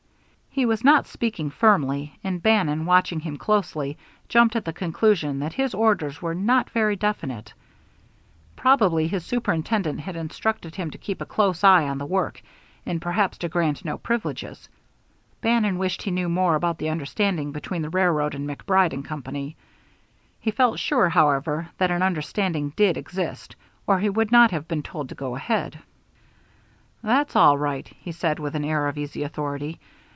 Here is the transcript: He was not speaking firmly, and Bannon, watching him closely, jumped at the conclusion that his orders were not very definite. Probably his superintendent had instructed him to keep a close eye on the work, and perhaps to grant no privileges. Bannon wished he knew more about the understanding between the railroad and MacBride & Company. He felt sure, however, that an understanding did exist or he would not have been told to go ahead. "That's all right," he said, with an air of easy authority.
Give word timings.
He 0.53 0.65
was 0.65 0.83
not 0.83 1.07
speaking 1.07 1.49
firmly, 1.49 2.19
and 2.25 2.43
Bannon, 2.43 2.85
watching 2.85 3.21
him 3.21 3.37
closely, 3.37 3.97
jumped 4.27 4.53
at 4.57 4.65
the 4.65 4.73
conclusion 4.73 5.39
that 5.39 5.53
his 5.53 5.73
orders 5.73 6.21
were 6.21 6.35
not 6.35 6.69
very 6.71 6.97
definite. 6.97 7.53
Probably 8.57 9.07
his 9.07 9.23
superintendent 9.25 10.01
had 10.01 10.17
instructed 10.17 10.75
him 10.75 10.91
to 10.91 10.97
keep 10.97 11.21
a 11.21 11.25
close 11.25 11.63
eye 11.63 11.87
on 11.87 11.99
the 11.99 12.05
work, 12.05 12.41
and 12.85 13.01
perhaps 13.01 13.37
to 13.37 13.47
grant 13.47 13.85
no 13.85 13.97
privileges. 13.97 14.67
Bannon 15.39 15.77
wished 15.77 16.01
he 16.01 16.11
knew 16.11 16.27
more 16.27 16.55
about 16.55 16.79
the 16.79 16.89
understanding 16.89 17.53
between 17.53 17.81
the 17.81 17.89
railroad 17.89 18.35
and 18.35 18.45
MacBride 18.45 18.93
& 19.05 19.05
Company. 19.05 19.55
He 20.41 20.51
felt 20.51 20.79
sure, 20.79 21.07
however, 21.07 21.69
that 21.77 21.91
an 21.91 22.01
understanding 22.03 22.73
did 22.75 22.97
exist 22.97 23.55
or 23.87 23.99
he 23.99 24.09
would 24.09 24.33
not 24.33 24.51
have 24.51 24.67
been 24.67 24.83
told 24.83 25.07
to 25.07 25.15
go 25.15 25.33
ahead. 25.37 25.79
"That's 27.01 27.37
all 27.37 27.57
right," 27.57 27.87
he 28.01 28.11
said, 28.11 28.37
with 28.37 28.53
an 28.53 28.65
air 28.65 28.89
of 28.89 28.97
easy 28.97 29.23
authority. 29.23 29.79